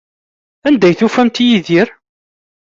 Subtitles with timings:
[0.67, 1.87] Anda ay tufamt Yidir?